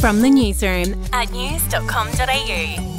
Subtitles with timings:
[0.00, 2.96] From the newsroom at news.com.au.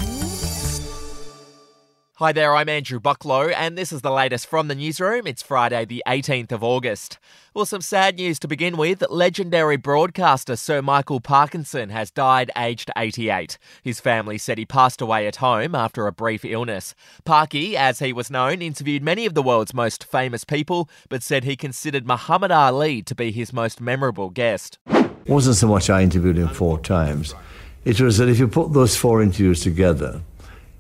[2.20, 5.28] Hi there, I'm Andrew Bucklow, and this is the latest from the newsroom.
[5.28, 7.20] It's Friday, the 18th of August.
[7.54, 9.04] Well, some sad news to begin with.
[9.08, 13.60] Legendary broadcaster Sir Michael Parkinson has died aged 88.
[13.84, 16.96] His family said he passed away at home after a brief illness.
[17.24, 21.44] Parky, as he was known, interviewed many of the world's most famous people, but said
[21.44, 24.80] he considered Muhammad Ali to be his most memorable guest.
[25.28, 27.36] Wasn't so much I interviewed him four times,
[27.84, 30.22] it was that if you put those four interviews together,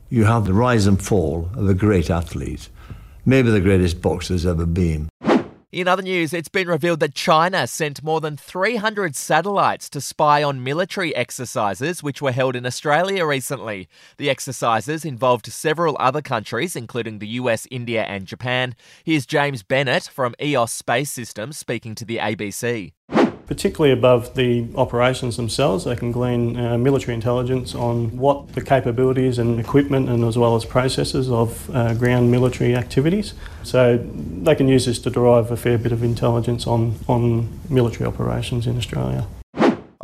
[0.09, 2.69] you have the rise and fall of a great athlete,
[3.25, 5.09] maybe the greatest boxer there's ever been.
[5.73, 10.41] In other news, it's been revealed that China sent more than 300 satellites to spy
[10.41, 13.89] on military exercises which were held in Australia recently.
[14.16, 18.75] The exercises involved several other countries, including the US, India, and Japan.
[19.03, 22.93] Here's James Bennett from EOS Space Systems speaking to the ABC
[23.47, 25.85] particularly above the operations themselves.
[25.85, 30.55] They can glean uh, military intelligence on what the capabilities and equipment and as well
[30.55, 33.33] as processes of uh, ground military activities.
[33.63, 38.05] So they can use this to derive a fair bit of intelligence on, on military
[38.05, 39.25] operations in Australia.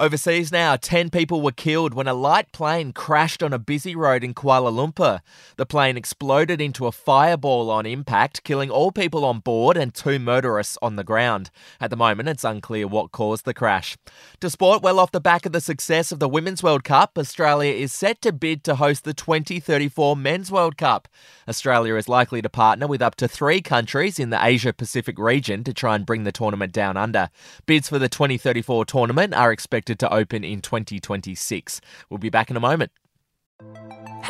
[0.03, 4.21] Overseas now, 10 people were killed when a light plane crashed on a busy road
[4.21, 5.21] in Kuala Lumpur.
[5.55, 10.19] The plane exploded into a fireball on impact, killing all people on board and two
[10.19, 11.51] motorists on the ground.
[11.79, 13.97] At the moment, it's unclear what caused the crash.
[14.41, 17.71] To sport, well off the back of the success of the Women's World Cup, Australia
[17.71, 21.07] is set to bid to host the 2034 Men's World Cup.
[21.47, 25.63] Australia is likely to partner with up to three countries in the Asia Pacific region
[25.63, 27.29] to try and bring the tournament down under.
[27.65, 31.81] Bids for the 2034 tournament are expected expected to open in 2026.
[32.09, 32.91] We'll be back in a moment.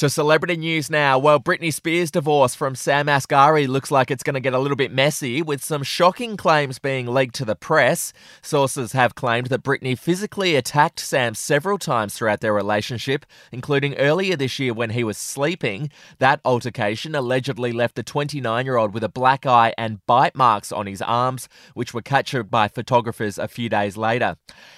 [0.00, 1.18] To celebrity news now.
[1.18, 4.76] Well, Britney Spears' divorce from Sam Asghari looks like it's going to get a little
[4.76, 8.12] bit messy, with some shocking claims being leaked to the press.
[8.42, 14.36] Sources have claimed that Britney physically attacked Sam several times throughout their relationship, including earlier
[14.36, 15.90] this year when he was sleeping.
[16.18, 20.72] That altercation allegedly left the 29 year old with a black eye and bite marks
[20.72, 24.36] on his arms, which were captured by photographers a few days later.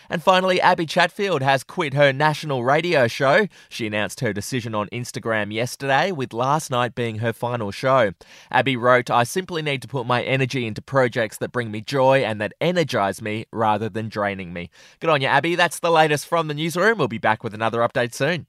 [0.08, 3.48] And finally, Abbie Chatfield has quit her national radio show.
[3.68, 8.12] She announced her decision on Instagram Instagram yesterday, with last night being her final show.
[8.50, 12.20] Abbie wrote, I simply need to put my energy into projects that bring me joy
[12.20, 14.70] and that energize me rather than draining me.
[15.00, 15.54] Good on you, Abbie.
[15.54, 16.98] That's the latest from the newsroom.
[16.98, 18.46] We'll be back with another update soon.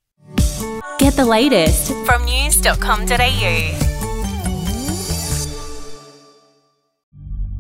[1.00, 3.89] Get the latest from news.com.au.